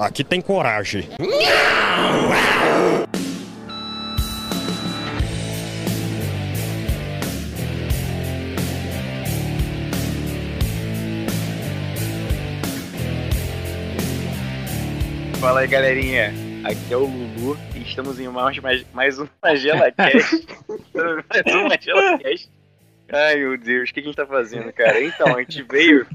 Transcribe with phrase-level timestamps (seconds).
[0.00, 1.06] Aqui tem coragem.
[15.38, 16.32] Fala aí, galerinha.
[16.64, 20.46] Aqui é o Lulu e estamos em mais, mais, mais uma GelaCast.
[21.28, 22.50] mais uma GelaCast.
[23.12, 25.02] Ai, meu Deus, o que a gente tá fazendo, cara?
[25.02, 26.06] Então, a gente veio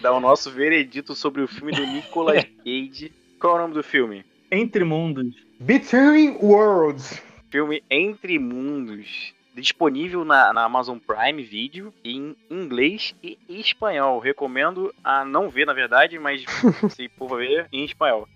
[0.00, 3.12] dar o nosso veredito sobre o filme do Nicolas Cage.
[3.40, 4.24] Qual é o nome do filme?
[4.50, 5.34] Entre Mundos.
[5.58, 7.22] Between Worlds.
[7.50, 9.32] Filme Entre Mundos.
[9.54, 14.18] Disponível na, na Amazon Prime Video em inglês e espanhol.
[14.18, 16.44] Recomendo a não ver, na verdade, mas
[16.90, 18.28] se for ver, em espanhol.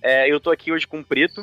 [0.00, 1.42] É, eu tô aqui hoje com o Preto.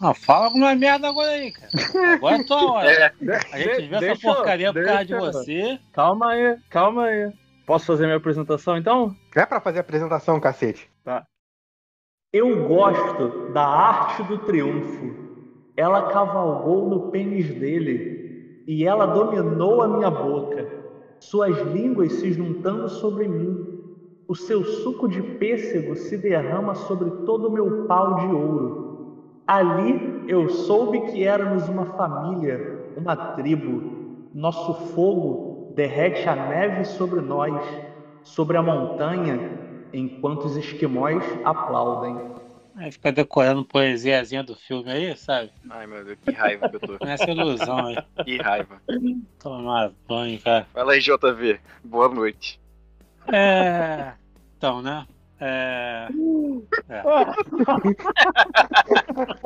[0.00, 1.70] Ah, fala alguma merda agora aí, cara.
[2.14, 3.14] Agora é tua hora.
[3.20, 5.78] É, A gente viu essa porcaria por causa de você.
[5.92, 7.30] Calma aí, calma aí.
[7.66, 9.14] Posso fazer minha apresentação então?
[9.36, 10.90] É pra fazer a apresentação, cacete.
[12.32, 15.30] Eu gosto da arte do triunfo.
[15.76, 20.66] Ela cavalgou no pênis dele e ela dominou a minha boca,
[21.20, 23.66] suas línguas se juntando sobre mim.
[24.28, 28.79] O seu suco de pêssego se derrama sobre todo o meu pau de ouro.
[29.50, 32.56] Ali eu soube que éramos uma família,
[32.96, 33.82] uma tribo.
[34.32, 37.60] Nosso fogo derrete a neve sobre nós,
[38.22, 39.42] sobre a montanha,
[39.92, 42.22] enquanto os esquimós aplaudem.
[42.76, 45.50] Aí fica decorando poesiazinha do filme aí, sabe?
[45.68, 47.04] Ai, meu Deus, que raiva que eu tô.
[47.04, 47.96] Nessa ilusão aí.
[48.24, 48.80] Que raiva.
[49.42, 50.64] Tomar banho, cara.
[50.72, 51.58] Fala aí, JV.
[51.82, 52.60] Boa noite.
[53.32, 54.12] É.
[54.56, 55.04] Então, né?
[55.40, 56.06] É.
[56.88, 57.02] é.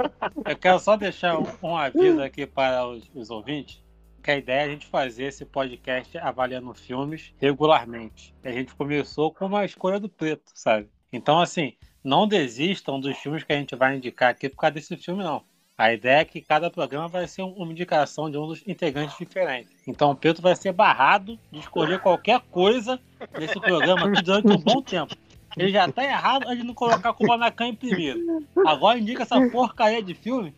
[0.65, 3.85] Eu quero só deixar um, aviso aqui para os, os ouvintes.
[4.23, 8.35] Que a ideia é a gente fazer esse podcast avaliando filmes regularmente.
[8.43, 10.89] E a gente começou com uma escolha do preto, sabe?
[11.13, 14.97] Então, assim, não desistam dos filmes que a gente vai indicar aqui por causa desse
[14.97, 15.45] filme, não.
[15.77, 19.71] A ideia é que cada programa vai ser uma indicação de um dos integrantes diferentes.
[19.87, 22.99] Então o Preto vai ser barrado de escolher qualquer coisa
[23.39, 25.15] nesse programa durante um bom tempo.
[25.57, 28.45] Ele já tá errado a de não colocar Kubanacan em primeiro.
[28.67, 30.55] Agora indica essa porcaria de filme.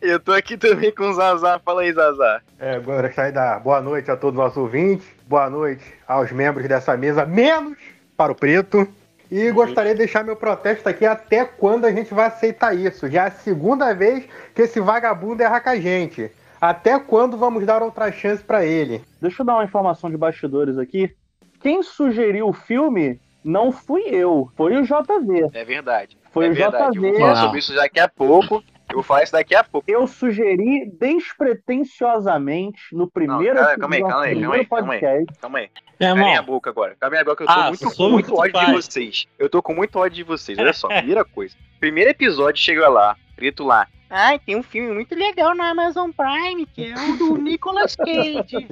[0.00, 1.60] Eu tô aqui também com o Zazar.
[1.64, 2.42] Fala aí, Zazar.
[2.58, 6.68] É, gostaria de dar boa noite a todos os nossos ouvintes, boa noite aos membros
[6.68, 7.78] dessa mesa, menos
[8.16, 8.86] para o Preto.
[9.30, 13.08] E gostaria de deixar meu protesto aqui até quando a gente vai aceitar isso.
[13.08, 16.30] Já é a segunda vez que esse vagabundo erra com a gente.
[16.60, 19.02] Até quando vamos dar outra chance pra ele?
[19.20, 21.16] Deixa eu dar uma informação de bastidores aqui.
[21.62, 25.50] Quem sugeriu o filme não fui eu, foi o JV.
[25.52, 26.16] É verdade.
[26.30, 26.96] Foi é o verdade.
[26.96, 27.18] Eu vou JV.
[27.20, 28.62] falar sobre isso daqui a pouco.
[28.88, 29.90] Eu vou falar isso daqui a pouco.
[29.90, 35.00] Eu sugeri despretensiosamente no primeiro, Não, cara, calma aí, calma aí, calma aí.
[35.40, 35.70] Calma aí.
[35.98, 36.96] Meu Calem a irmão, boca agora.
[37.00, 38.74] Calem a boca, eu tô Ah, muito, sou muito muito ódio de pai.
[38.74, 39.26] vocês.
[39.38, 40.58] Eu tô com muito ódio de vocês.
[40.58, 41.54] Olha só, primeira coisa.
[41.80, 43.86] Primeiro episódio chega lá, preto lá.
[44.14, 48.66] Ai, tem um filme muito legal na Amazon Prime, que é o do Nicolas Cage.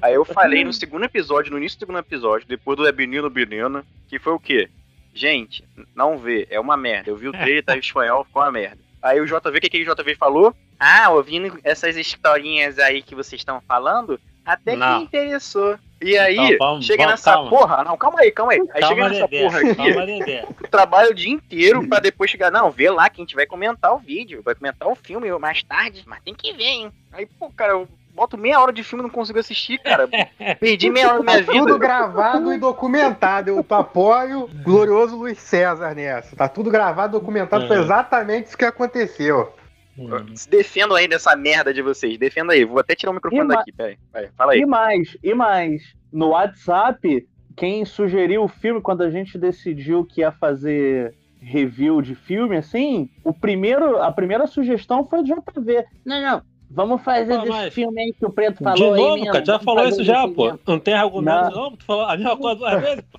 [0.00, 3.84] Aí eu falei no segundo episódio, no início do segundo episódio, depois do Benino Benino,
[4.06, 4.70] que foi o quê?
[5.12, 5.64] Gente,
[5.96, 7.10] não vê, é uma merda.
[7.10, 8.78] Eu vi o trailer, tá em espanhol, ficou uma merda.
[9.02, 10.54] Aí o JV, o que, que o JV falou?
[10.78, 15.00] Ah, ouvindo essas historinhas aí que vocês estão falando, até Não.
[15.00, 15.76] que interessou.
[16.04, 17.50] E aí, vamos- chega vamos- nessa calma.
[17.50, 17.84] porra.
[17.84, 18.60] Não, calma aí, calma aí.
[18.60, 19.42] Aí chega calma, nessa Dedé.
[19.44, 22.50] porra aqui, trabalho o dia inteiro pra depois chegar.
[22.50, 25.62] Não, vê lá que a gente vai comentar o vídeo, vai comentar o filme mais
[25.62, 26.92] tarde, mas tem que ver, hein?
[27.12, 30.08] Aí, pô, cara, eu boto meia hora de filme e não consigo assistir, cara.
[30.60, 31.78] Perdi meia hora da minha Tá tudo vida.
[31.78, 33.50] gravado e documentado.
[33.50, 36.36] Eu apoio o glorioso Luiz César nessa.
[36.36, 37.66] Tá tudo gravado, documentado.
[37.66, 37.80] Foi É.
[37.80, 39.52] exatamente isso que aconteceu.
[40.34, 42.18] Se defendo aí dessa merda de vocês.
[42.18, 42.64] Defenda aí.
[42.64, 43.72] Vou até tirar o microfone E ma- daqui.
[43.72, 43.96] Peraí.
[44.12, 44.60] Vai, fala aí.
[44.60, 45.82] E mais, e mais,
[46.12, 52.14] no WhatsApp, quem sugeriu o filme quando a gente decidiu que ia fazer review de
[52.14, 55.84] filme, assim, o primeiro, a primeira sugestão foi do JV.
[56.04, 59.14] Não, não, vamos fazer Pô, desse filme aí que o Preto De falou aí novo,
[59.16, 60.44] mesmo, cara, já falou isso já, pô.
[60.46, 60.60] mesmo.
[60.66, 61.70] Não tem argumento, Não.
[61.70, 61.76] não?
[61.76, 63.04] Tu falou a mesma coisa duas vezes?
[63.12, 63.18] pô.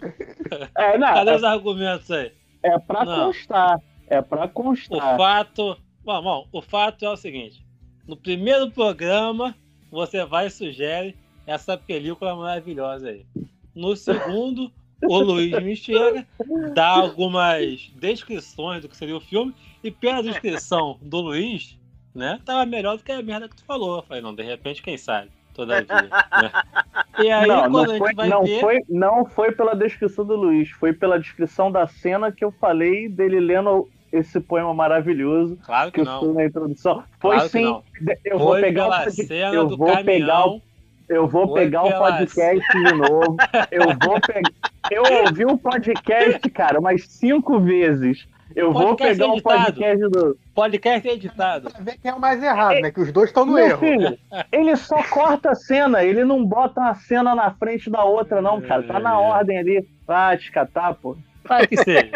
[0.82, 2.32] É, não, Cadê é, os argumentos aí?
[2.64, 3.28] é pra Não.
[3.28, 3.80] constar,
[4.10, 5.18] é pra O constar.
[5.18, 5.78] fato.
[6.06, 7.66] Bom, bom, o fato é o seguinte:
[8.08, 9.56] no primeiro programa,
[9.90, 11.18] você vai e sugere
[11.48, 13.26] essa película maravilhosa aí.
[13.74, 14.72] No segundo,
[15.04, 16.28] o Luiz me chega,
[16.76, 19.54] dá algumas descrições do que seria o filme,
[19.84, 21.76] e pela descrição do Luiz,
[22.14, 23.98] né, tava melhor do que a merda que tu falou.
[23.98, 25.32] Eu falei, não, de repente, quem sabe?
[25.56, 26.04] Todavia.
[26.04, 26.52] Né?
[27.18, 28.60] E aí, não, quando não, a gente vai não, ver.
[28.60, 33.10] foi, não foi pela descrição do Luiz, foi pela descrição da cena que eu falei
[33.10, 36.34] dele lendo esse poema maravilhoso Claro que que eu fui não.
[36.36, 37.04] na introdução.
[37.20, 37.64] Foi Claro que sim.
[37.66, 37.84] não.
[38.24, 40.62] Eu vou Foi pegar pela o cena eu do vou pegar caminhão
[41.10, 43.38] Eu vou Foi pegar o podcast de novo.
[43.72, 44.52] Eu vou pegar.
[44.92, 48.28] Eu ouvi o podcast, cara, umas cinco vezes.
[48.56, 49.66] Eu vou Podcast pegar o editado.
[49.74, 50.38] podcast do.
[50.54, 51.70] Podcast editado.
[51.72, 52.90] Pra ver quem é o mais errado, né?
[52.92, 53.80] Que os dois estão no Meu erro.
[53.80, 54.18] filho,
[54.52, 58.62] ele só corta a cena, ele não bota uma cena na frente da outra, não,
[58.62, 58.84] cara.
[58.84, 59.88] Tá na ordem ali.
[60.08, 61.18] Vai te catar, pô.
[61.44, 62.10] Vai que seja.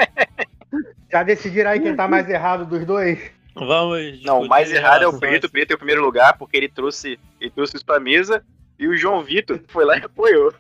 [1.12, 3.20] Já decidiram aí quem tá mais errado dos dois?
[3.56, 4.24] Vamos.
[4.24, 5.18] Não, o mais errado é o.
[5.18, 5.48] Preto.
[5.48, 8.44] O Preto é o primeiro lugar, porque ele trouxe, ele trouxe isso pra mesa.
[8.78, 10.54] E o João Vitor foi lá e apoiou.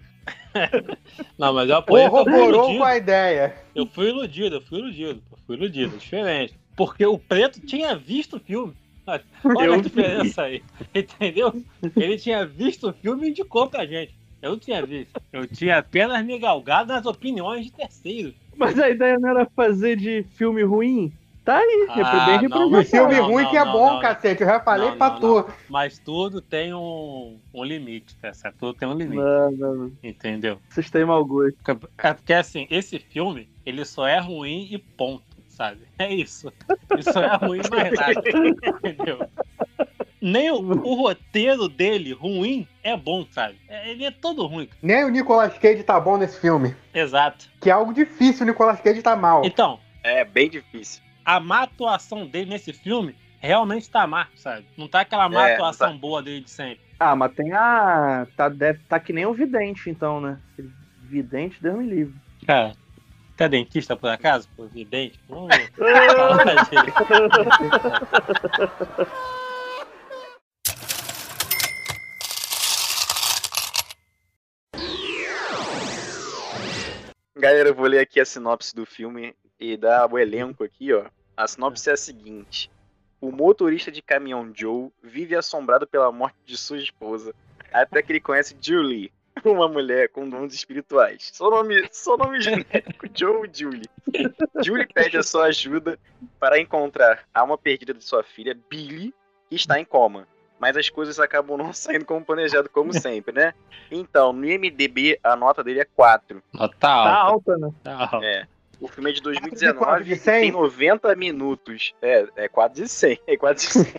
[1.37, 2.09] Não, mas eu apoiei.
[2.09, 3.55] Corroborou com a ideia.
[3.73, 5.23] Eu fui iludido, eu fui iludido.
[5.31, 6.59] Eu fui iludido, diferente.
[6.75, 8.75] Porque o preto tinha visto o filme.
[9.07, 9.23] Olha
[9.65, 10.61] Eu a diferença aí.
[10.93, 11.63] Entendeu?
[11.95, 14.13] Ele tinha visto o filme e indicou pra gente.
[14.41, 15.19] Eu não tinha visto.
[15.31, 18.33] Eu tinha apenas me galgado nas opiniões de terceiros.
[18.59, 21.11] Mas a ideia não era fazer de filme ruim?
[21.45, 23.99] Tá aí, Ah, bem não, mas- filme não, ruim não, que é não, bom, não.
[24.01, 24.41] cacete.
[24.41, 25.45] Eu já falei Não, pra não, tu.
[25.67, 28.57] Mas tudo tem um, um limite, tá certo?
[28.59, 29.91] Tudo tem um limite, Não, não, não.
[30.03, 30.59] entendeu?
[30.69, 31.57] Vocês têm mau gosto.
[31.97, 35.79] É porque assim, esse filme, ele só é ruim e ponto, sabe?
[35.97, 36.53] É isso.
[36.91, 38.21] Ele só é ruim e mais nada.
[38.87, 39.19] Entendeu?
[40.21, 40.55] Nem o,
[40.85, 43.57] o roteiro dele, ruim, é bom, sabe?
[43.67, 44.69] É- Ele é todo ruim.
[44.81, 46.75] Nem o Nicolas Cage tá bom nesse filme.
[46.93, 47.49] Exato.
[47.61, 49.43] Que é algo difícil o Nicolas Cage tá mal.
[49.45, 51.01] Então, É bem difícil.
[51.25, 54.65] a má atuação dele nesse filme realmente tá má, sabe?
[54.77, 55.97] Não tá aquela má É, atuação tá.
[55.97, 56.81] boa dele de sempre.
[56.99, 58.27] Ah, mas tem a.
[58.35, 60.37] Tá, deve tá que nem o vidente, então, né?
[60.53, 60.69] Aquele
[61.03, 62.13] Vidente, Deus me livre.
[62.45, 62.73] Cara,
[63.37, 64.49] tá dentista por acaso?
[64.55, 65.17] Por vidente?
[65.29, 65.49] Vamos
[77.39, 81.05] Galera, eu vou ler aqui a sinopse do filme e dar o elenco aqui, ó.
[81.37, 82.69] A sinopse é a seguinte:
[83.21, 87.33] O motorista de caminhão Joe vive assombrado pela morte de sua esposa,
[87.71, 89.09] até que ele conhece Julie,
[89.45, 91.31] uma mulher com dons espirituais.
[91.33, 93.89] Só nome, só nome genérico, Joe Julie.
[94.61, 95.97] Julie pede a sua ajuda
[96.41, 99.13] para encontrar a alma perdida de sua filha, Billy,
[99.47, 100.27] que está em coma.
[100.59, 103.53] Mas as coisas acabam não saindo como planejado, como sempre, né?
[103.89, 106.41] Então, no IMDB, a nota dele é 4.
[106.53, 107.53] Nota Tá alta.
[107.53, 107.73] alta, né?
[107.83, 108.25] Tá alta.
[108.25, 108.45] É.
[108.79, 110.41] O filme é de Quatro 2019 de e 100?
[110.41, 111.93] tem 90 minutos.
[112.01, 113.19] É, é 4 de 100.
[113.27, 113.93] É 4 de 100.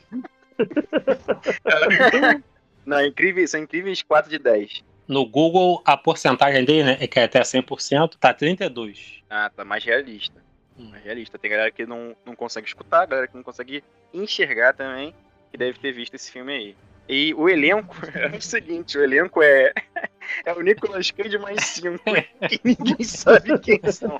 [2.87, 4.83] Não, é incrível, são incríveis 4 de 10.
[5.07, 9.23] No Google, a porcentagem dele, né, que é até 100%, tá 32.
[9.29, 10.41] Ah, tá mais realista.
[10.79, 10.89] Hum.
[10.91, 11.39] Mais realista.
[11.39, 13.85] Tem galera que não, não consegue escutar, galera que não consegue
[14.15, 15.15] enxergar também,
[15.51, 16.77] que deve ter visto esse filme aí.
[17.13, 19.73] E o elenco é o seguinte, o elenco é,
[20.47, 21.99] é o Nicolas Cage mais 5,
[22.49, 24.17] que ninguém sabe quem são.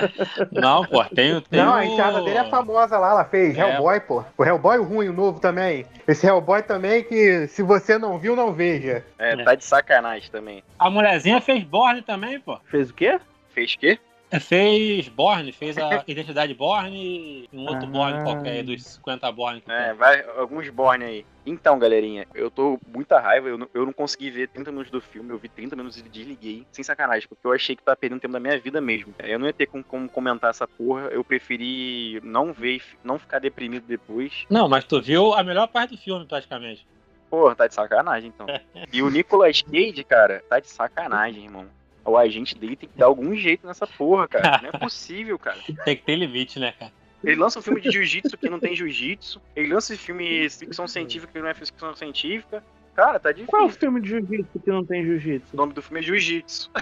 [0.51, 1.75] Não, pô, tem, tem Não, o...
[1.75, 3.61] a enteada dele é famosa lá, ela fez É.
[3.61, 4.25] Hellboy, pô.
[4.37, 5.87] O Hellboy o ruim, o novo também.
[6.09, 9.05] Esse Hellboy também que se você não viu, não veja.
[9.19, 10.65] É, tá de sacanagem também.
[10.77, 12.59] A mulherzinha fez Borne também, pô.
[12.67, 13.21] Fez o quê?
[13.55, 14.01] Fez quê?
[14.39, 17.91] Fez Borne, fez a Identidade Borne e um outro Ah.
[17.91, 19.97] Borne qualquer aí, dos 50 Borne que É, tem.
[19.97, 21.27] vai, alguns Borne aí.
[21.45, 24.91] Então, galerinha, eu tô com muita raiva, eu não, eu não consegui ver 30 minutos
[24.91, 27.97] do filme, eu vi 30 minutos e desliguei, sem sacanagem, porque eu achei que tava
[27.97, 29.15] perdendo tempo da minha vida mesmo.
[29.19, 33.19] Eu não ia ter como, como comentar essa porra, eu preferi não ver, e não
[33.19, 34.45] ficar deprimido depois.
[34.51, 36.87] Não, mas tu viu a melhor parte do filme, praticamente.
[37.31, 38.47] Porra, tá de sacanagem, então.
[38.93, 41.67] E o Nicolas Cage, cara, tá de sacanagem, irmão.
[42.11, 44.61] O agente dele tem que dar algum jeito nessa porra, cara.
[44.63, 45.59] Não é possível, cara.
[45.85, 46.93] Tem que ter limite, né, cara?
[47.23, 49.43] Ele lança um filme de jiu-jitsu que não tem jiu-jitsu.
[49.55, 52.65] Ele lança filme de ficção científica que não é ficção científica.
[52.97, 53.51] Cara, tá difícil.
[53.51, 55.55] Qual é o filme de jiu-jitsu que não tem O jiu-jitsu?
[55.55, 56.71] nome do filme é Jiu-Jitsu.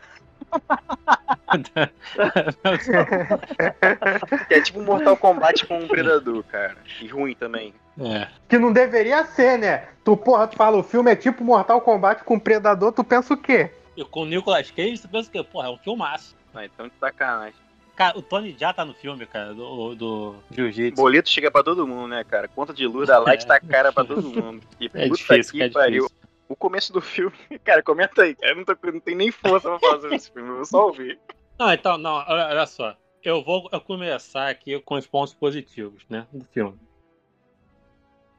[4.48, 6.76] Que é tipo um Mortal Kombat com um predador, cara.
[7.00, 7.74] E ruim também.
[8.00, 8.28] é.
[8.48, 9.84] Que não deveria ser, né?
[10.04, 13.36] Tu, porra, tu fala, o filme é tipo Mortal Kombat com Predador, tu pensa o
[13.36, 13.70] quê?
[13.98, 16.36] E com o Nicolas Cage, tu pensa que, porra, é um filmaço.
[16.54, 17.58] Ah, então de sacanagem.
[17.96, 20.94] Cara, o Tony já tá no filme, cara, do, do Jiu-Jitsu.
[21.02, 22.46] Boleto chega pra todo mundo, né, cara?
[22.46, 24.62] Conta de luz da Light tá cara pra todo mundo.
[24.78, 26.04] E É puta difícil, que é pariu.
[26.04, 26.28] difícil.
[26.48, 28.36] O começo do filme, cara, comenta aí.
[28.40, 31.18] Eu não, tô, não tenho nem força pra sobre esse filme, eu vou só ouvir.
[31.58, 32.96] Não, então, não, olha, olha só.
[33.24, 36.78] Eu vou começar aqui com os pontos positivos, né, do filme.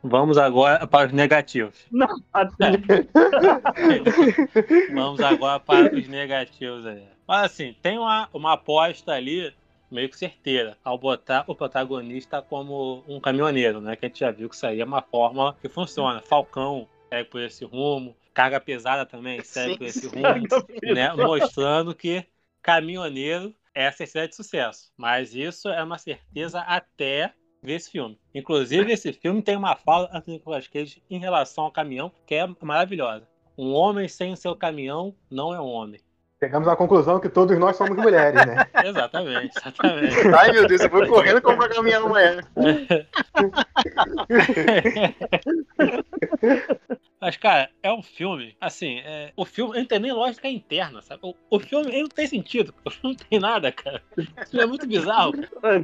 [0.01, 1.85] Vamos agora para os negativos.
[2.33, 2.71] Até
[4.93, 7.03] Vamos agora para os negativos aí.
[7.27, 9.53] Mas assim, tem uma, uma aposta ali
[9.91, 13.95] meio que certeira ao botar o protagonista como um caminhoneiro, né?
[13.95, 16.21] Que a gente já viu que isso aí é uma fórmula que funciona.
[16.21, 20.47] Falcão segue por esse rumo, carga pesada também segue por esse rumo,
[20.93, 21.13] né?
[21.13, 22.25] Mostrando que
[22.61, 24.91] caminhoneiro é a certeza de sucesso.
[24.95, 28.17] Mas isso é uma certeza até ver esse filme.
[28.33, 32.47] Inclusive, esse filme tem uma fala do Nicolas Cage em relação ao caminhão que é
[32.61, 33.27] maravilhosa.
[33.57, 35.99] Um homem sem seu caminhão não é um homem.
[36.41, 38.65] Chegamos à conclusão que todos nós somos mulheres, né?
[38.85, 40.15] Exatamente, exatamente.
[40.33, 42.39] Ai, meu Deus, eu vou correndo comprar caminhão amanhã.
[47.29, 51.19] Mas, cara, é um filme, assim, é, o filme não tem nem lógica interna, sabe?
[51.21, 54.01] O, o filme ele não tem sentido, o filme não tem nada, cara.
[54.17, 55.33] Isso é muito bizarro.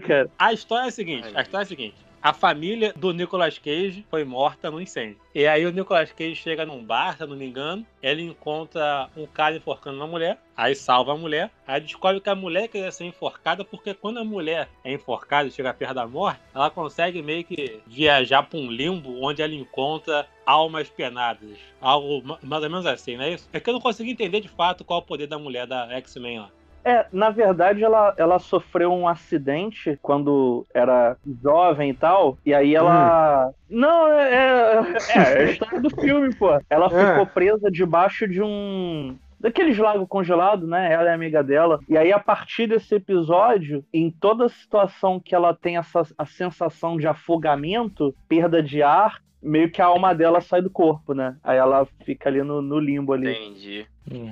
[0.08, 0.28] Cara.
[0.40, 1.96] A história é a seguinte, a história é a seguinte.
[2.26, 5.20] A família do Nicolas Cage foi morta no incêndio.
[5.36, 9.28] E aí o Nicolas Cage chega num bar, se não me engano, ele encontra um
[9.28, 13.06] cara enforcando uma mulher, aí salva a mulher, aí descobre que a mulher queria ser
[13.06, 17.44] enforcada porque quando a mulher é enforcada e chega perto da morte, ela consegue meio
[17.44, 21.60] que viajar para um limbo onde ela encontra almas penadas.
[21.80, 23.48] Algo ma- mais ou menos assim, não é isso?
[23.54, 25.92] É que eu não consegui entender de fato qual é o poder da mulher da
[25.92, 26.50] X-Men lá.
[26.86, 32.38] É, na verdade, ela, ela sofreu um acidente quando era jovem e tal.
[32.46, 33.52] E aí ela.
[33.68, 34.80] Não, é, é,
[35.16, 36.50] é, é a história do filme, pô.
[36.70, 37.10] Ela É.
[37.12, 39.18] ficou presa debaixo de um.
[39.40, 40.94] Daqueles lagos congelados, né?
[40.94, 41.80] Ela é amiga dela.
[41.90, 46.98] E aí, a partir desse episódio, em toda situação que ela tem essa a sensação
[46.98, 51.38] de afogamento, perda de ar, meio que a alma dela sai do corpo, né?
[51.44, 53.32] Aí ela fica ali no, no limbo ali.
[53.32, 53.88] Entendi.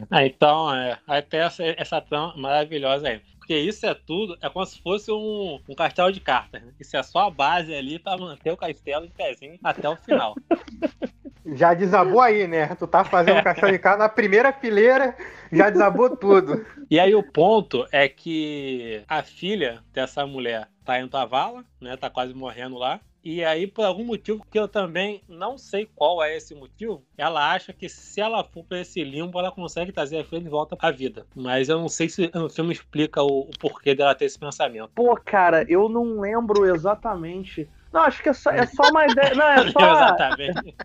[0.10, 3.22] Ah, então, é, aí tem essa, essa trama maravilhosa aí.
[3.38, 6.62] Porque isso é tudo, é como se fosse um, um castelo de cartas.
[6.62, 6.74] Né?
[6.80, 10.36] Isso é só a base ali pra manter o castelo em pezinho até o final.
[11.46, 12.74] Já desabou aí, né?
[12.76, 15.14] Tu tá fazendo castelo de carta na primeira fileira,
[15.52, 16.66] já desabou tudo.
[16.90, 21.98] E aí o ponto é que a filha dessa mulher tá indo pra vala, né?
[21.98, 23.02] Tá quase morrendo lá.
[23.24, 27.54] E aí, por algum motivo que eu também não sei qual é esse motivo, ela
[27.54, 30.76] acha que se ela for pra esse limbo, ela consegue trazer a filha de volta
[30.78, 31.26] à vida.
[31.34, 34.92] Mas eu não sei se o filme explica o, o porquê dela ter esse pensamento.
[34.94, 37.70] Pô, cara, eu não lembro exatamente.
[37.94, 39.36] Não, acho que é só, é só uma ideia.
[39.36, 39.80] Não, é só.
[39.94, 40.76] Exatamente.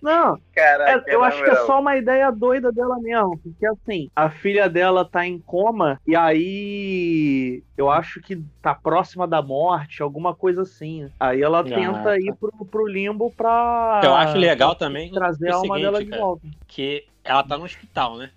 [0.00, 1.66] Não, Caraca, É, eu na acho que é moral.
[1.66, 3.38] só uma ideia doida dela mesmo.
[3.38, 9.26] Porque assim, a filha dela tá em coma e aí eu acho que tá próxima
[9.26, 11.10] da morte, alguma coisa assim.
[11.18, 14.00] Aí ela tenta ir pro, pro limbo pra.
[14.04, 16.22] Eu acho legal também trazer a alma seguinte, dela de cara.
[16.22, 16.46] volta.
[16.68, 18.30] que ela tá no hospital, né?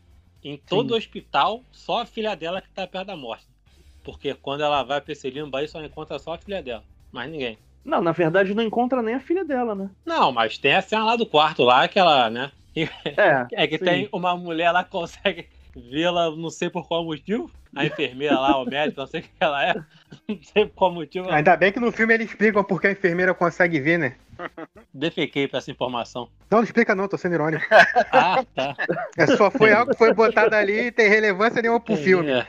[0.44, 0.98] Em todo Sim.
[0.98, 3.46] hospital, só a filha dela que tá perto da morte.
[4.04, 6.84] Porque quando ela vai pra esse limbo aí, só encontra só a filha dela.
[7.12, 7.58] Mais ninguém.
[7.86, 9.90] Não, na verdade não encontra nem a filha dela, né?
[10.06, 12.52] Não, mas tem a cena lá do quarto lá que ela, né?
[12.76, 13.46] É.
[13.54, 13.86] É que Sim.
[13.86, 17.52] tem uma mulher lá que consegue vê-la, não sei por qual motivo.
[17.76, 19.74] A enfermeira lá, o médico, não sei o que ela é.
[20.30, 21.30] Não sei por qual motivo.
[21.30, 24.16] Ainda bem que no filme eles explicam porque a enfermeira consegue ver, né?
[24.94, 26.30] Defequei pra essa informação.
[26.50, 27.66] Não, não explica não, tô sendo irônico.
[28.12, 28.76] Ah, tá.
[29.18, 32.32] É só foi algo que foi botado ali e tem relevância nenhuma pro filme.
[32.32, 32.48] É.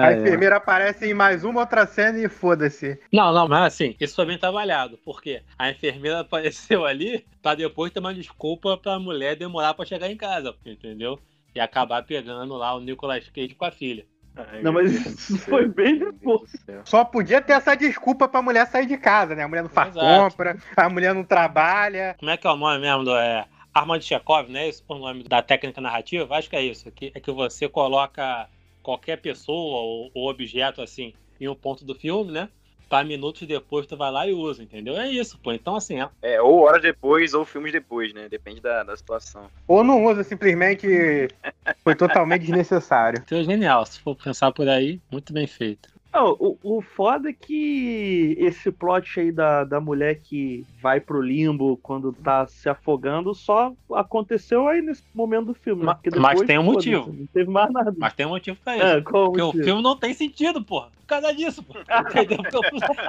[0.00, 3.00] A enfermeira aparece em mais uma outra cena e foda-se.
[3.12, 7.92] Não, não, mas assim, isso foi bem trabalhado, porque a enfermeira apareceu ali pra depois
[7.92, 11.18] ter uma desculpa pra mulher demorar pra chegar em casa, entendeu?
[11.58, 14.06] E acabar pegando lá o Nicolas Cage com a filha.
[14.36, 16.42] Ai, Não, mas Deus isso céu, foi bem Deus depois.
[16.52, 16.82] do céu.
[16.84, 19.42] Só podia ter essa desculpa pra mulher sair de casa, né?
[19.42, 20.06] A mulher não faz Exato.
[20.06, 22.14] compra, a mulher não trabalha.
[22.16, 23.16] Como é que é o nome mesmo do.
[23.16, 26.32] É, Arma de Chekhov, não é esse o nome da técnica narrativa?
[26.36, 26.88] Acho que é isso.
[26.92, 28.48] Que, é que você coloca
[28.80, 32.48] qualquer pessoa ou, ou objeto assim em um ponto do filme, né?
[32.88, 34.96] Pra minutos depois tu vai lá e usa, entendeu?
[34.96, 35.52] É isso, pô.
[35.52, 38.28] Então, assim, é, É, ou horas depois, ou filmes depois, né?
[38.28, 39.50] Depende da, da situação.
[39.66, 40.86] Ou não usa, simplesmente
[41.84, 43.22] foi totalmente desnecessário.
[43.30, 43.84] é genial.
[43.84, 45.97] Se for pensar por aí, muito bem feito.
[46.12, 51.20] Não, o, o foda é que esse plot aí da, da mulher que vai pro
[51.20, 55.84] limbo quando tá se afogando só aconteceu aí nesse momento do filme.
[55.84, 55.92] né?
[55.92, 57.12] Mas depois, tem um motivo.
[57.12, 57.94] Não teve mais nada.
[57.96, 58.86] Mas tem um motivo pra isso.
[58.86, 59.64] É, qual o Porque o motivo?
[59.64, 60.88] filme não tem sentido, porra.
[60.98, 61.74] Por causa disso, pô.
[61.78, 62.38] Entendeu?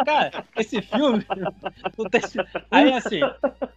[0.05, 1.25] Cara, esse filme
[1.97, 2.21] não tem
[2.71, 3.19] Aí, assim,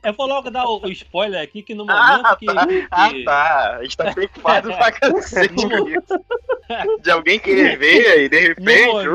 [0.04, 2.46] eu vou logo dar o, o spoiler aqui que no momento Ah, que.
[2.46, 2.66] tá.
[2.66, 3.76] que- Ah, tá.
[3.78, 7.00] A gente tá preocupado pra cacete No isso.
[7.02, 9.08] De alguém querer ver e de repente.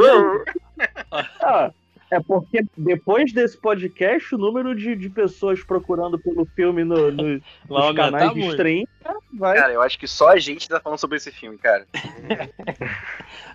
[1.42, 1.72] Ah,
[2.10, 7.42] é porque depois desse podcast, o número de, de pessoas procurando pelo filme no, no-
[7.68, 8.52] Vai nos canais de muito.
[8.52, 8.86] stream
[9.34, 9.58] vai.
[9.58, 11.86] Cara, eu acho que só a gente tá falando sobre esse filme, cara.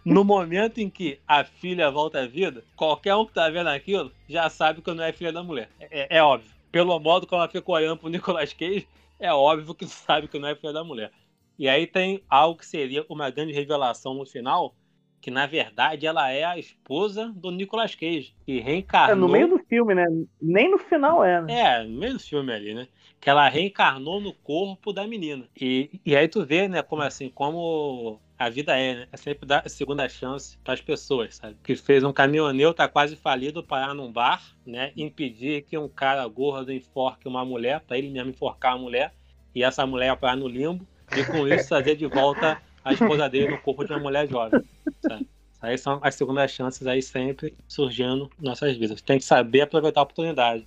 [0.04, 4.10] No momento em que a filha volta à vida, qualquer um que tá vendo aquilo
[4.28, 5.68] já sabe que não é filha da mulher.
[5.80, 6.50] É, é óbvio.
[6.72, 8.88] Pelo modo como ela ficou olhando pro Nicolas Cage,
[9.20, 11.12] é óbvio que sabe que não é filha da mulher.
[11.58, 14.74] E aí tem algo que seria uma grande revelação no final,
[15.22, 19.16] que na verdade ela é a esposa do Nicolas Cage, que É, reencarnou.
[19.16, 20.04] no meio do filme, né?
[20.40, 21.60] Nem no final é, né?
[21.60, 22.88] É, no meio do filme ali, né?
[23.20, 25.44] Que ela reencarnou no corpo da menina.
[25.58, 29.06] E, e aí tu vê, né, como assim, como a vida é, né?
[29.12, 31.56] É sempre dar segunda chance para as pessoas, sabe?
[31.62, 34.90] Que fez um caminhoneiro, tá quase falido, parar num bar, né?
[34.96, 39.14] Impedir que um cara gordo enforque uma mulher, pra ele mesmo enforcar a mulher.
[39.54, 40.84] e essa mulher parar no limbo
[41.16, 44.62] e com isso trazer de volta a esposa dele no corpo de uma mulher jovem.
[45.00, 45.26] Sabe?
[45.60, 49.00] Aí são as segundas chances aí sempre surgindo em nossas vidas.
[49.00, 50.66] Tem que saber aproveitar a oportunidade.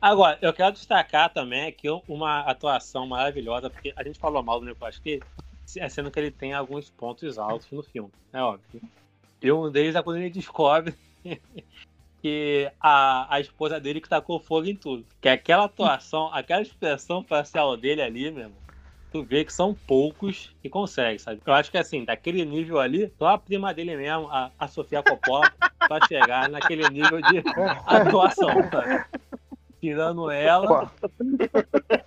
[0.00, 4.66] Agora, eu quero destacar também aqui uma atuação maravilhosa, porque a gente falou mal do
[4.66, 5.20] Nicolas Cage,
[5.64, 8.80] sendo que ele tem alguns pontos altos no filme, é óbvio.
[9.40, 10.94] E um deles é quando ele descobre
[12.22, 15.04] que a, a esposa dele que tacou fogo em tudo.
[15.20, 18.58] Que aquela atuação, aquela expressão facial dele ali, meu irmão,
[19.12, 21.40] tu vê que são poucos que conseguem, sabe?
[21.44, 25.02] Eu acho que assim, daquele nível ali, só a prima dele mesmo, a, a Sofia
[25.02, 25.52] Coppola,
[25.86, 27.42] pra chegar naquele nível de
[27.86, 29.04] atuação, sabe?
[29.80, 30.90] Tirando ela.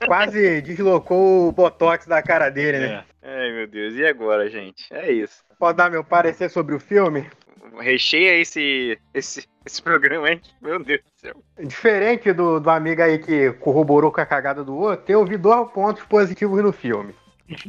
[0.06, 3.06] Quase deslocou o botox da cara dele, né?
[3.22, 3.40] É.
[3.44, 3.96] Ai, meu Deus.
[3.96, 4.86] E agora, gente?
[4.94, 5.44] É isso.
[5.60, 7.30] Pode dar meu parecer sobre o filme?
[7.80, 10.28] Recheia esse, esse, esse programa.
[10.62, 11.36] Meu Deus do céu.
[11.60, 15.70] Diferente do, do amigo aí que corroborou com a cagada do outro, eu vi dois
[15.72, 17.14] pontos positivos no filme.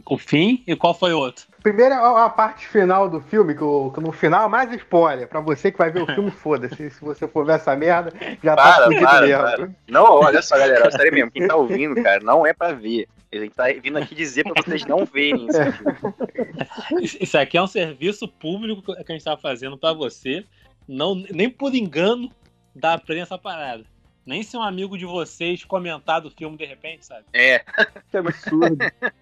[0.06, 1.44] O fim e qual foi o outro?
[1.62, 5.28] Primeiro é a parte final do filme, que, eu, que no final é mais spoiler.
[5.28, 6.88] Pra você que vai ver o filme, foda-se.
[6.90, 8.10] Se você for ver essa merda,
[8.42, 9.42] já tá Para, fudido para, mesmo.
[9.42, 9.70] para.
[9.88, 10.90] Não, olha só, galera.
[10.90, 11.30] Sério mesmo.
[11.30, 13.06] Quem tá ouvindo, cara, não é pra ver.
[13.30, 17.04] Ele tá vindo aqui dizer pra vocês não verem isso aqui.
[17.04, 20.44] Isso- Isso aqui é um serviço público que a gente tá fazendo pra você.
[20.88, 22.30] Não, nem por engano
[22.74, 23.84] dá pra essa parada.
[24.26, 27.24] Nem se um amigo de vocês comentar do filme de repente, sabe?
[27.32, 27.64] É,
[28.10, 28.76] Que absurdo.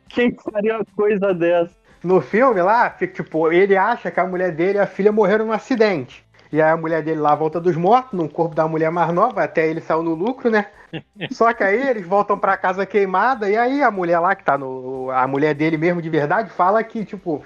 [0.09, 1.77] Quem faria uma coisa dessa?
[2.03, 5.47] No filme lá, fica, tipo, ele acha que a mulher dele e a filha morreram
[5.47, 6.25] num acidente.
[6.53, 9.43] E aí a mulher dele lá volta dos mortos, no corpo da mulher mais nova,
[9.43, 10.67] até ele saiu no lucro, né?
[11.33, 14.57] Só que aí eles voltam pra casa queimada, e aí a mulher lá que tá
[14.57, 15.11] no.
[15.11, 17.45] A mulher dele mesmo de verdade fala que, tipo,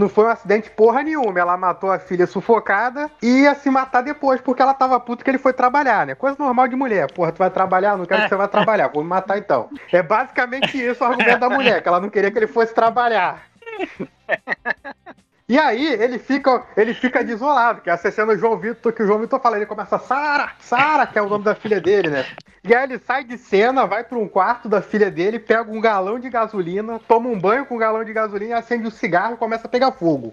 [0.00, 1.38] não foi um acidente porra nenhuma.
[1.38, 5.30] Ela matou a filha sufocada e ia se matar depois, porque ela tava puta que
[5.30, 6.14] ele foi trabalhar, né?
[6.14, 7.12] Coisa normal de mulher.
[7.12, 7.96] Porra, tu vai trabalhar?
[7.96, 9.68] Não quero que você vá trabalhar, vou me matar então.
[9.92, 13.42] É basicamente isso o argumento da mulher, que ela não queria que ele fosse trabalhar.
[15.50, 19.02] E aí ele fica, ele fica desolado, que é essa cena do João Vitor, que
[19.02, 22.08] o João Vitor fala, ele começa Sara, Sara, que é o nome da filha dele,
[22.08, 22.24] né?
[22.62, 25.80] E aí ele sai de cena, vai para um quarto da filha dele, pega um
[25.80, 29.38] galão de gasolina, toma um banho com um galão de gasolina, acende um cigarro e
[29.38, 30.32] começa a pegar fogo.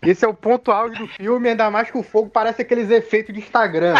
[0.00, 3.34] Esse é o ponto auge do filme, ainda mais que o fogo parece aqueles efeitos
[3.34, 3.96] de Instagram.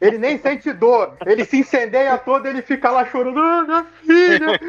[0.00, 4.60] Ele nem sente dor, ele se incendeia todo, ele fica lá chorando, ah, minha filha.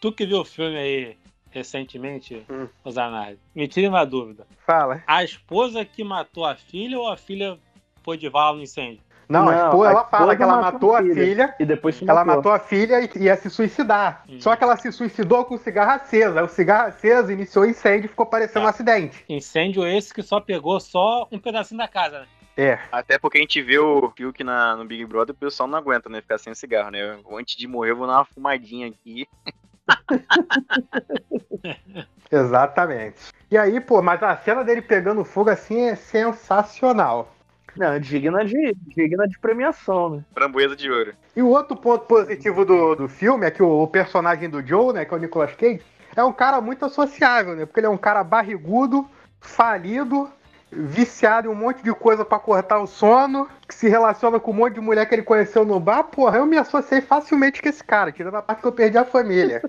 [0.00, 2.68] Tu que viu o filme aí recentemente, Hum.
[2.90, 4.46] Zanardi, me tire uma dúvida.
[4.66, 5.02] Fala.
[5.06, 7.58] A esposa que matou a filha ou a filha
[8.02, 9.00] foi de vala no incêndio?
[9.28, 11.14] Não, a Não, esposa, a ela fala esposa que ela matou a filha.
[11.14, 12.36] filha E depois se Ela matou.
[12.36, 14.24] matou a filha e ia se suicidar.
[14.26, 14.40] Hum.
[14.40, 16.40] Só que ela se suicidou com o cigarro aceso.
[16.42, 18.70] O cigarro aceso iniciou o incêndio e ficou parecendo um Tá.
[18.70, 19.22] acidente.
[19.28, 22.26] Incêndio esse que só pegou só um pedacinho da casa, né?
[22.60, 22.76] É.
[22.90, 26.08] até porque a gente vê o Fiuk na, no Big Brother, o pessoal não aguenta,
[26.08, 26.20] né?
[26.20, 27.16] Ficar sem cigarro, né?
[27.30, 29.28] Antes de morrer, eu vou dar uma fumadinha aqui.
[32.30, 33.32] Exatamente.
[33.50, 37.34] E aí, pô, mas a cena dele pegando fogo assim é sensacional.
[37.76, 40.24] Não, digna de, digna de premiação, né?
[40.34, 41.14] Framboesa de ouro.
[41.36, 44.92] E o outro ponto positivo do, do filme é que o, o personagem do Joe,
[44.92, 45.80] né, que é o Nicolas Cage,
[46.16, 47.64] é um cara muito associável, né?
[47.64, 49.08] Porque ele é um cara barrigudo,
[49.40, 50.28] falido,
[50.70, 54.54] viciado em um monte de coisa pra cortar o sono, que se relaciona com um
[54.54, 56.04] monte de mulher que ele conheceu no bar.
[56.04, 59.04] Porra, eu me associei facilmente com esse cara, tirando a parte que eu perdi a
[59.04, 59.62] família.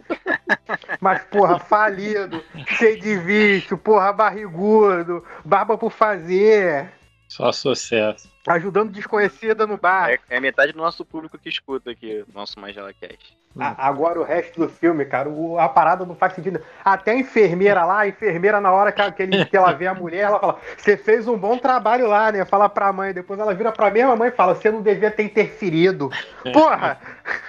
[0.99, 6.91] Mas, porra, falido, cheio de vício, porra, barrigudo, barba por fazer,
[7.29, 8.27] Só sucesso.
[8.47, 10.09] ajudando desconhecida no bar.
[10.09, 13.37] É, é metade do nosso público que escuta aqui o nosso Magela Cast.
[13.57, 16.59] A- Agora o resto do filme, cara, o- a parada não faz sentido.
[16.83, 19.93] Até a enfermeira lá, a enfermeira, na hora que, que ele- que ela vê a
[19.93, 22.43] mulher, ela fala: Você fez um bom trabalho lá, né?
[22.45, 23.13] Fala pra mãe.
[23.13, 26.09] Depois ela vira pra mesma mãe e fala: Você não devia ter interferido.
[26.53, 26.99] Porra!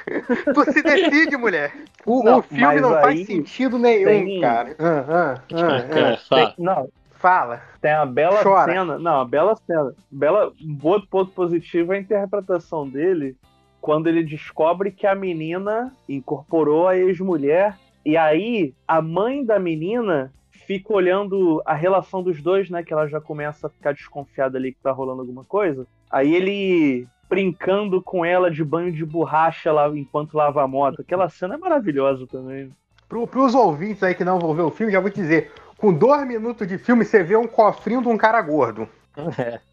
[0.55, 1.73] tu se decide, mulher.
[2.05, 4.75] O, Não, o filme não faz sentido nenhum, tem- cara.
[4.75, 6.17] Cara, ah.
[6.29, 6.47] fala.
[6.47, 6.89] Tem- não,
[7.21, 7.61] Fala.
[7.81, 8.73] tem a bela Chora.
[8.73, 8.99] cena.
[8.99, 9.95] Não, a bela cena.
[10.11, 13.37] Bela, um outro ponto positivo é a interpretação dele
[13.81, 17.77] quando ele descobre que a menina incorporou a ex-mulher.
[18.05, 22.83] E aí, a mãe da menina fica olhando a relação dos dois, né?
[22.83, 25.87] Que ela já começa a ficar desconfiada ali que tá rolando alguma coisa.
[26.11, 31.01] Aí ele brincando com ela de banho de borracha lá enquanto lava a moto.
[31.01, 32.73] Aquela cena é maravilhosa também.
[33.09, 35.93] Pro, pros ouvintes aí que não vão ver o filme, já vou te dizer: com
[35.93, 38.89] dois minutos de filme, você vê um cofrinho de um cara gordo.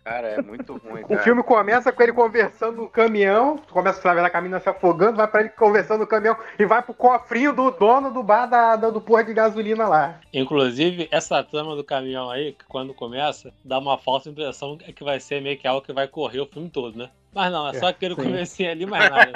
[0.04, 1.22] Cara, é muito ruim, O cara.
[1.22, 5.28] filme começa com ele conversando no caminhão, começa a ver a caminhona se afogando, vai
[5.28, 8.90] pra ele conversando no caminhão e vai pro cofrinho do dono do bar da, da-
[8.90, 10.20] do porra de gasolina lá.
[10.34, 15.20] Inclusive, essa trama do caminhão aí, que quando começa, dá uma falsa impressão que vai
[15.20, 17.10] ser meio que algo que vai correr o filme todo, né?
[17.34, 18.24] Mas não, é só aquele sim.
[18.24, 19.32] comecinho ali, mais nada.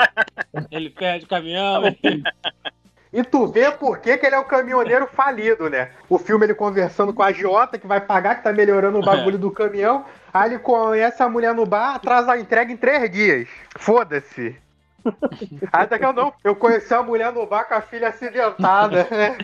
[0.72, 1.84] Ele perde o caminhão,
[3.14, 5.90] E tu vê por que, que ele é o caminhoneiro falido, né?
[6.10, 9.38] O filme ele conversando com a agiota que vai pagar, que tá melhorando o bagulho
[9.38, 10.06] do caminhão.
[10.34, 13.50] Aí ele conhece a mulher no bar, atrasa a entrega em três dias.
[13.78, 14.56] Foda-se.
[15.74, 19.06] Aí daqui eu não, eu conheci a mulher no bar com a filha acidentada.
[19.12, 19.38] né?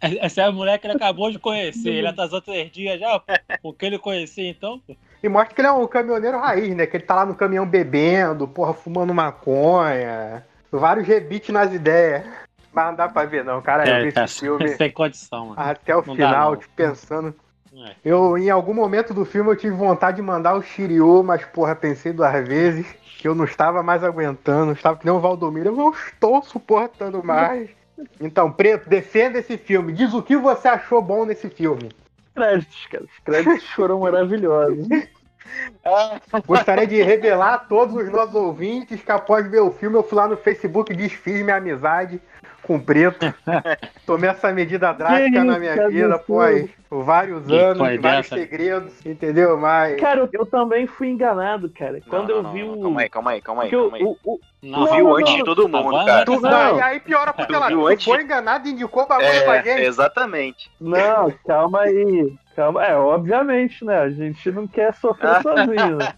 [0.00, 1.90] Essa é a mulher que ele acabou de conhecer.
[1.90, 3.20] Ele atrasou três dias já.
[3.62, 4.80] O que ele conhecia então?
[5.22, 6.86] E mostra que ele é um caminhoneiro raiz, né?
[6.86, 10.44] Que ele tá lá no caminhão bebendo, porra, fumando maconha.
[10.70, 12.24] Vários rebites nas ideias.
[12.72, 13.88] Mas não dá pra ver, não, cara.
[13.88, 15.60] eu vi tá esse filme sem condição, mano.
[15.60, 17.34] até o Não dá, final, tipo, pensando.
[17.74, 17.94] É.
[18.04, 21.74] Eu, em algum momento do filme, eu tive vontade de mandar o Shiryu, mas, porra,
[21.74, 22.86] pensei duas vezes
[23.18, 24.72] que eu não estava mais aguentando.
[24.72, 25.68] Estava que nem o Valdomiro.
[25.70, 27.70] Eu não estou suportando mais.
[28.20, 29.92] Então, Preto, defenda esse filme.
[29.92, 31.90] Diz o que você achou bom nesse filme.
[32.34, 33.04] Créditos, cara.
[33.04, 34.88] Os créditos foram maravilhosos.
[36.46, 40.16] Gostaria de revelar a todos os nossos ouvintes que após ver o filme eu fui
[40.16, 42.20] lá no Facebook e desfiz minha amizade
[42.62, 43.32] com Preto.
[44.06, 46.14] Tomei essa medida drástica Que na minha vida absurdo.
[46.14, 48.36] após vários Que anos, vários dessa?
[48.36, 49.56] segredos, entendeu?
[49.56, 50.00] Mas.
[50.00, 52.00] Cara, eu também fui enganado, cara.
[52.08, 52.82] Quando Não, eu não, vi não, o.
[52.82, 53.70] Calma aí, calma aí, calma aí.
[53.70, 54.02] Calma aí.
[54.04, 55.38] o- o- Não, Tu viu não, antes não.
[55.38, 56.24] de todo mundo, cara.
[56.24, 56.50] Tu, Não.
[56.50, 59.62] não, e aí piora porque viu tu antes foi enganado e indicou bagulho pra É,
[59.62, 59.82] gente.
[59.86, 60.70] exatamente.
[60.80, 62.32] Não, calma aí.
[62.54, 62.84] Calma.
[62.84, 63.98] É, obviamente, né?
[63.98, 66.12] A gente não quer sofrer sozinho, né?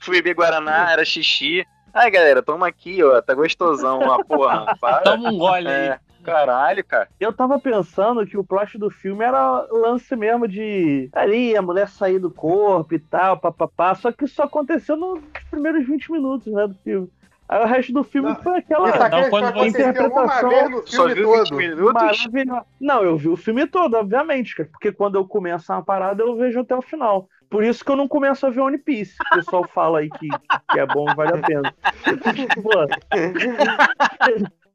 [0.00, 1.66] Fui beber Guaraná, era xixi.
[1.94, 3.20] Ai, galera, toma aqui, ó.
[3.22, 4.74] Tá gostosão, uma porra.
[4.80, 5.00] Para.
[5.02, 5.74] Toma um gole aí.
[5.90, 7.08] É, caralho, cara.
[7.20, 11.88] Eu tava pensando que o plot do filme era lance mesmo de ali, a mulher
[11.88, 13.94] sair do corpo e tal, papapá.
[13.94, 17.08] Só que isso só aconteceu nos primeiros 20 minutos, né, do filme.
[17.46, 21.30] Aí o resto do filme Não, foi aquela só quando interpretação- vez no Só viu
[21.30, 21.58] 20 todo.
[21.58, 21.92] minutos?
[21.92, 22.66] maravilhosa.
[22.80, 26.34] Não, eu vi o filme todo, obviamente, cara, porque quando eu começo uma parada, eu
[26.36, 27.28] vejo até o final.
[27.48, 29.16] Por isso que eu não começo a ver One Piece.
[29.20, 30.28] O pessoal fala aí que,
[30.70, 31.74] que é bom vale a pena.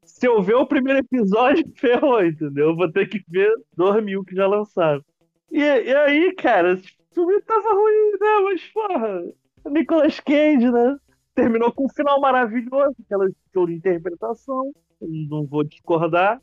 [0.03, 2.69] Se eu ver o primeiro episódio, ferrou, entendeu?
[2.69, 5.03] Eu vou ter que ver dois mil que já lançaram.
[5.51, 8.39] E, e aí, cara, o filme tava ruim, né?
[8.43, 9.23] Mas, porra,
[9.69, 10.97] Nicolas Cage, né?
[11.35, 14.73] Terminou com um final maravilhoso, aquela show de interpretação.
[15.01, 16.41] Não vou discordar.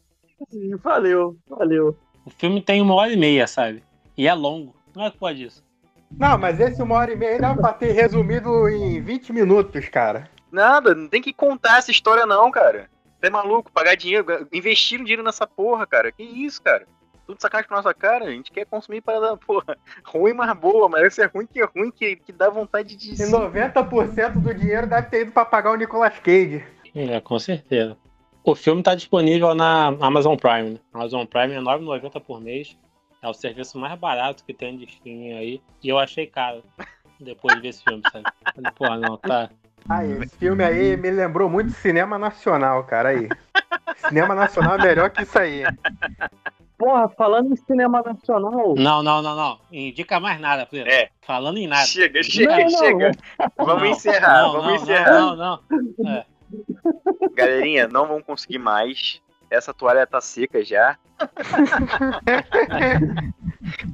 [0.53, 1.97] E valeu, valeu.
[2.25, 3.83] O filme tem uma hora e meia, sabe?
[4.17, 4.75] E é longo.
[4.95, 5.66] Não é culpa disso.
[6.11, 10.31] Não, mas esse uma hora e meia dá pra ter resumido em 20 minutos, cara.
[10.51, 12.89] Nada, não tem que contar essa história, não, cara.
[13.19, 16.13] Você é maluco, pagar dinheiro, investir dinheiro nessa porra, cara.
[16.13, 16.87] Que isso, cara?
[17.27, 20.89] Tudo sacanagem com a nossa cara, a gente quer consumir parada, porra, ruim, mas boa,
[20.89, 23.13] mas esse é ruim que é ruim, que, que dá vontade de.
[23.13, 26.65] E 90% do dinheiro deve ter ido pra pagar o Nicolas Cage.
[26.95, 27.97] É, com certeza.
[28.45, 30.71] O filme tá disponível na Amazon Prime.
[30.71, 30.79] Né?
[30.95, 32.79] Amazon Prime é R$ 9,90 por mês.
[33.23, 35.63] É o serviço mais barato que tem de streaming aí.
[35.83, 36.63] E eu achei caro
[37.21, 38.25] depois de ver esse filme, sabe?
[38.55, 39.51] Falei, porra, não, tá.
[39.89, 43.11] Aí, esse filme aí me lembrou muito cinema nacional, cara.
[43.11, 43.29] Aí.
[44.09, 45.63] cinema nacional é melhor que isso aí.
[46.77, 48.75] Porra, falando em cinema nacional.
[48.77, 49.59] Não, não, não, não.
[49.73, 50.91] Indica mais nada, Pedro.
[50.91, 51.09] É.
[51.23, 51.87] Falando em nada.
[51.87, 53.13] Chega, chega, Não, não, chega.
[53.57, 55.13] Vamos Não, encerrar, não, vamos não, encerrar.
[55.13, 55.61] Não, não,
[55.99, 56.11] não.
[56.11, 56.27] É.
[57.35, 59.21] Galerinha, não vão conseguir mais.
[59.57, 60.97] Essa toalha tá seca já.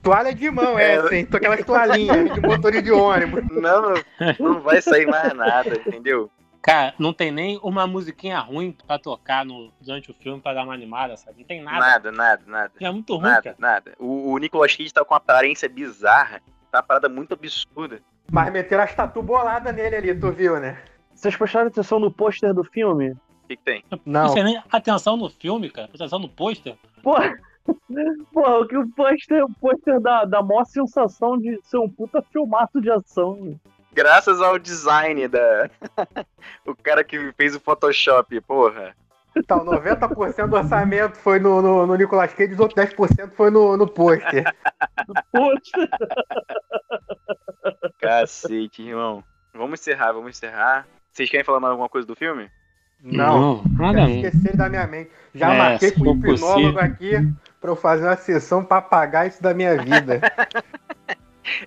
[0.02, 0.94] Toalha de mão, É.
[0.96, 1.26] essa, hein?
[1.26, 3.44] Tô aquelas toalhinhas de motor de ônibus.
[3.50, 3.94] Não,
[4.38, 6.30] não, vai sair mais nada, entendeu?
[6.60, 10.62] Cara, não tem nem uma musiquinha ruim pra tocar no, durante o filme pra dar
[10.64, 11.40] uma animada, sabe?
[11.40, 11.78] Não tem nada.
[11.80, 12.72] Nada, nada, nada.
[12.80, 13.56] É muito ruim, Nada, cara.
[13.58, 13.92] nada.
[13.98, 16.40] O, o Nicolas Cage tá com uma aparência bizarra.
[16.70, 18.00] Tá uma parada muito absurda.
[18.30, 20.78] Mas meteram as tatu boladas nele ali, tu viu, né?
[21.14, 23.14] Vocês prestaram atenção no pôster do filme?
[23.52, 23.84] Que, que tem?
[24.04, 24.24] Não.
[24.24, 25.88] Não sei nem atenção no filme, cara.
[25.94, 26.76] Atenção no pôster.
[27.02, 27.34] Porra,
[28.32, 32.22] porra o que o pôster, o pôster dá, dá maior sensação de ser um puta
[32.22, 33.58] filmaço de ação.
[33.92, 35.68] Graças ao design da.
[36.66, 38.96] o cara que fez o Photoshop, porra.
[39.34, 43.78] Então, 90% do orçamento foi no, no, no Nicolas Cage, os outros 10% foi no,
[43.78, 44.44] no pôster.
[45.32, 45.88] Pôster.
[47.98, 49.24] Cacete, irmão.
[49.54, 50.86] Vamos encerrar, vamos encerrar.
[51.10, 52.50] Vocês querem falar mais alguma coisa do filme?
[53.02, 54.08] Não, nada não.
[54.08, 55.10] esquecer da minha mente.
[55.34, 57.12] Já É, marquei com o hipnólogo aqui
[57.60, 60.20] pra eu fazer uma sessão pra apagar isso da minha vida.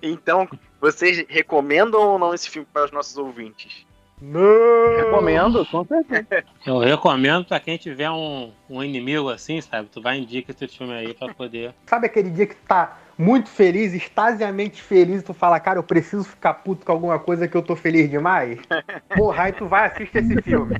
[0.02, 0.48] Então,
[0.80, 3.86] vocês recomendam ou não esse filme para os nossos ouvintes?
[4.20, 4.96] Não!
[4.96, 6.44] Recomendo, com certeza.
[6.66, 9.88] Eu recomendo pra quem tiver um, um inimigo assim, sabe?
[9.92, 11.74] Tu vai indicar esse filme aí pra poder.
[11.84, 15.82] Sabe aquele dia que tu tá muito feliz, extasiamente feliz, e tu fala, cara, eu
[15.82, 18.58] preciso ficar puto com alguma coisa que eu tô feliz demais?
[19.14, 20.76] Porra, aí tu vai assistir esse filme.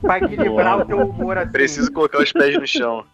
[0.00, 1.52] Vai equilibrar o teu humor assim.
[1.52, 3.04] Preciso colocar os pés no chão.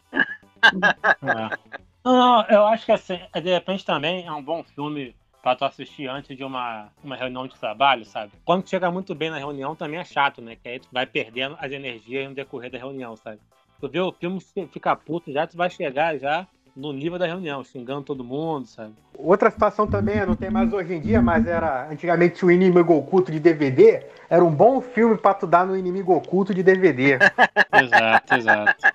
[0.63, 1.75] É.
[2.05, 5.65] Não, não, eu acho que assim, de repente também é um bom filme pra tu
[5.65, 8.33] assistir antes de uma, uma reunião de trabalho, sabe?
[8.45, 10.57] Quando chega muito bem na reunião também é chato, né?
[10.57, 13.39] Que aí tu vai perdendo as energias no decorrer da reunião, sabe?
[13.81, 14.41] Tu vê o filme
[14.73, 18.95] ficar puto já, tu vai chegar já no nível da reunião, xingando todo mundo, sabe?
[19.17, 23.31] Outra situação também, não tem mais hoje em dia, mas era antigamente o inimigo oculto
[23.31, 27.19] de DVD, era um bom filme pra tu dar no inimigo oculto de DVD.
[27.81, 28.87] exato, exato.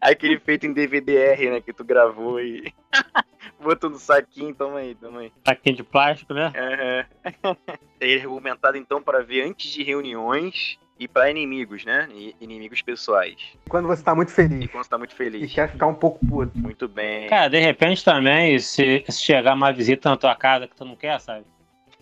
[0.00, 2.72] Aquele feito em DVD-R, né, que tu gravou e
[3.60, 5.32] botou no saquinho, toma aí, toma aí.
[5.46, 6.52] Saquinho de plástico, né?
[6.56, 7.56] Uhum.
[8.00, 12.08] Ele é argumentado então para ver antes de reuniões e para inimigos, né?
[12.12, 13.36] E inimigos pessoais.
[13.68, 14.64] Quando você tá muito feliz.
[14.64, 15.50] E quando você tá muito feliz.
[15.50, 16.56] E quer ficar um pouco puto.
[16.56, 17.28] Muito bem.
[17.28, 20.94] Cara, de repente também, se, se chegar uma visita na tua casa que tu não
[20.94, 21.44] quer, sabe?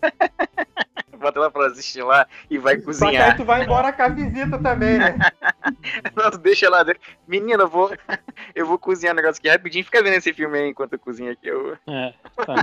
[1.17, 3.13] Bota ela pra assistir lá e vai cozinhar.
[3.13, 5.15] Só que aí tu vai embora com a visita também, né?
[6.15, 6.83] não, tu deixa lá.
[7.25, 7.89] Menina, eu vou,
[8.53, 9.85] eu vou cozinhar um negócio aqui rapidinho.
[9.85, 11.47] Fica vendo esse filme aí enquanto eu cozinho aqui.
[11.47, 11.77] Eu...
[11.87, 12.13] É,
[12.45, 12.55] tá.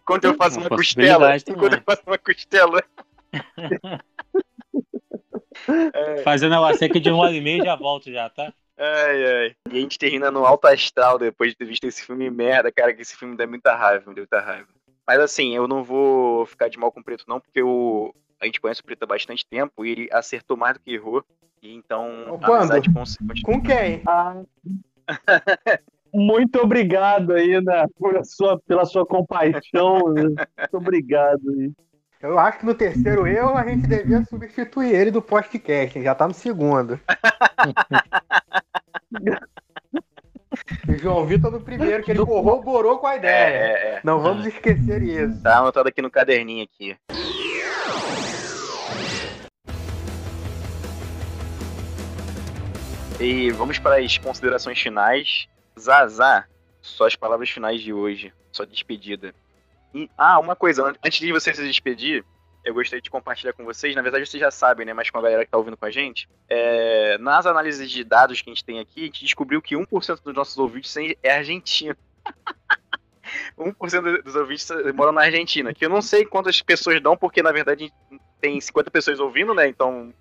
[0.00, 1.36] enquanto eu faço uma costela.
[1.36, 2.82] Enquanto eu faço uma costela.
[5.94, 6.22] É.
[6.22, 8.52] Fazendo ela seca de um hora e meia já volto já, tá?
[8.76, 9.56] Ai, ai.
[9.70, 12.92] E a gente termina no alto astral depois de ter visto esse filme merda, cara,
[12.92, 14.68] que esse filme dá muita raiva, me deu muita raiva.
[15.06, 18.12] Mas assim, eu não vou ficar de mal com o Preto não, porque o...
[18.40, 21.24] a gente conhece o Preto há bastante tempo e ele acertou mais do que errou.
[21.62, 22.72] E então, Quando?
[22.72, 23.42] a com...
[23.44, 24.02] com quem?
[24.06, 24.42] Ah.
[26.12, 29.98] Muito obrigado aí, né, por sua, pela sua compaixão.
[30.14, 31.72] Muito obrigado aí.
[32.20, 36.26] Eu acho que no terceiro erro a gente devia substituir ele do podcast, já tá
[36.26, 36.98] no segundo.
[41.00, 43.32] João Vitor no primeiro, que ele corroborou com a ideia.
[43.32, 44.00] É, é, é.
[44.02, 45.42] Não vamos esquecer isso.
[45.42, 46.96] Tá anotado aqui no caderninho aqui.
[53.20, 55.46] E vamos para as considerações finais.
[55.78, 56.46] Zazá,
[56.80, 59.34] só as palavras finais de hoje, só despedida.
[60.16, 62.24] Ah, uma coisa, antes de você se despedir,
[62.64, 63.94] eu gostaria de compartilhar com vocês.
[63.94, 64.94] Na verdade, vocês já sabem, né?
[64.94, 66.28] Mas com a galera que tá ouvindo com a gente.
[66.48, 70.22] É, nas análises de dados que a gente tem aqui, a gente descobriu que 1%
[70.22, 71.96] dos nossos ouvintes é argentino.
[73.58, 75.74] 1% dos ouvintes moram na Argentina.
[75.74, 77.92] Que eu não sei quantas pessoas dão, porque na verdade
[78.40, 79.68] tem 50 pessoas ouvindo, né?
[79.68, 80.12] Então.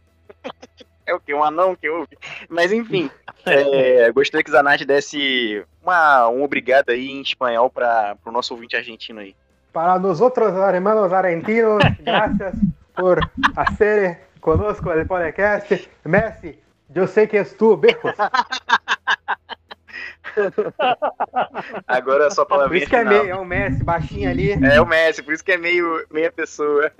[1.05, 1.33] é o que?
[1.33, 2.17] Um anão que ouve.
[2.49, 3.09] Mas enfim.
[3.45, 8.75] É, gostaria que Zanardi desse uma, um obrigado aí em espanhol para o nosso ouvinte
[8.75, 9.35] argentino aí.
[9.73, 12.53] Para nosotros, hermanos argentinos, gracias
[12.95, 13.19] por
[13.55, 15.89] hacer conosco el podcast.
[16.05, 16.59] Messi,
[16.93, 18.13] eu sei que és tu, beijos.
[21.87, 24.51] Agora é só palavrinha Por isso que é meio, é o Messi, baixinho ali.
[24.51, 26.91] É o Messi, por isso que é meio meia pessoa.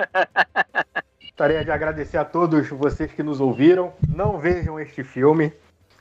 [1.22, 3.94] Gostaria de agradecer a todos vocês que nos ouviram.
[4.08, 5.54] Não vejam este filme,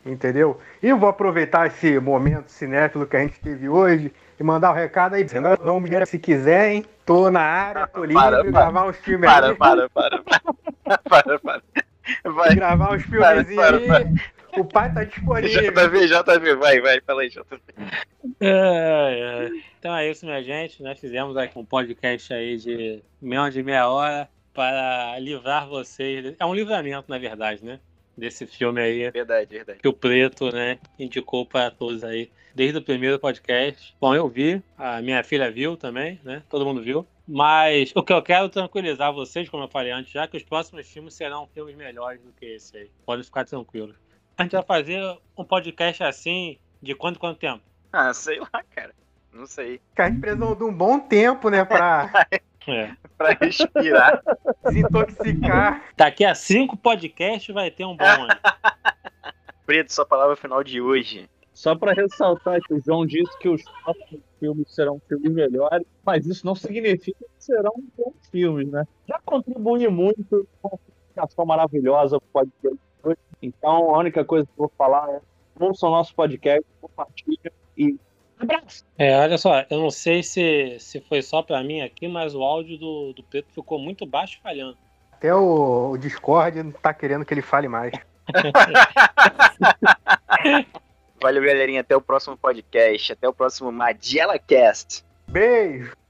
[0.06, 0.58] entendeu?
[0.82, 4.10] E vou aproveitar esse momento cinéfilo que a gente teve hoje
[4.42, 5.24] e mandar o um recado aí,
[5.64, 6.84] não me se quiser, hein?
[7.06, 9.54] Tô na área, tô livre, para, gravar uns filmes para, aí.
[9.54, 11.62] Para, para, para, para, para.
[12.24, 12.54] Vai.
[12.54, 14.14] Gravar uns filmes aí.
[14.58, 15.72] O pai tá disponível.
[15.72, 17.60] JV, JV, vai, vai, fala aí, JV.
[18.40, 19.50] É, é.
[19.78, 20.82] Então é isso, minha gente.
[20.82, 26.34] Nós fizemos aqui um podcast aí de menos de meia hora para livrar vocês.
[26.38, 27.80] É um livramento, na verdade, né?
[28.16, 29.10] Desse filme aí.
[29.10, 29.78] Verdade, verdade.
[29.80, 33.96] Que o Preto, né, indicou para todos aí desde o primeiro podcast.
[34.00, 36.42] Bom, eu vi, a minha filha viu também, né?
[36.48, 37.06] Todo mundo viu.
[37.26, 40.86] Mas o que eu quero tranquilizar vocês, como eu falei antes, já que os próximos
[40.88, 42.90] filmes serão filmes melhores do que esse aí.
[43.06, 43.96] Podem ficar tranquilos.
[44.36, 45.00] A gente vai fazer
[45.36, 47.62] um podcast assim de quanto quanto tempo?
[47.92, 48.92] Ah, sei lá, cara.
[49.32, 49.80] Não sei.
[49.96, 52.10] a gente precisa de um bom tempo, né, pra...
[52.68, 52.94] é.
[53.16, 54.22] pra respirar.
[54.64, 55.84] Desintoxicar.
[55.96, 58.04] Daqui a cinco podcasts vai ter um bom?
[59.66, 61.28] Preto, sua palavra final de hoje.
[61.52, 66.26] Só para ressaltar que o João disse que os próximos filmes serão filmes melhores, mas
[66.26, 68.84] isso não significa que serão bons filmes, né?
[69.06, 73.18] Já contribui muito com a comunicação maravilhosa do podcast hoje.
[73.40, 75.20] Então, a única coisa que eu vou falar é
[75.60, 77.96] ouçam o nosso podcast, compartilhem e
[78.42, 78.84] abraço.
[78.98, 82.42] É, olha só, eu não sei se, se foi só para mim aqui, mas o
[82.42, 84.76] áudio do, do Pedro ficou muito baixo falhando.
[85.12, 87.92] Até o, o Discord não tá querendo que ele fale mais.
[91.22, 91.80] Valeu, galerinha.
[91.80, 93.12] Até o próximo podcast.
[93.12, 95.04] Até o próximo Magela Cast.
[95.28, 96.01] Beijo!